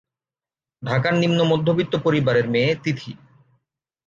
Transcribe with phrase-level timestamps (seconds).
[0.83, 3.11] ঢাকার নিম্ন-মধ্যবিত্ত পরিবারের মেয়ে তিথি।